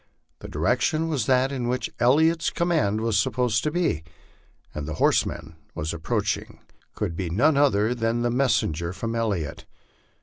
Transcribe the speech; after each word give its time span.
The 0.39 0.47
direction 0.47 1.09
was 1.09 1.27
that 1.27 1.51
in 1.51 1.67
which 1.67 1.91
Elliot's 1.99 2.49
command 2.49 3.01
was 3.01 3.19
supposed 3.19 3.63
to 3.63 3.69
be, 3.69 4.03
and 4.73 4.87
the 4.87 4.95
horseman 4.95 5.57
approaching 5.75 6.57
could 6.95 7.15
be 7.15 7.29
none 7.29 7.55
other 7.55 7.93
than 7.93 8.25
a 8.25 8.31
messenger 8.31 8.93
from 8.93 9.13
Elliot. 9.13 9.67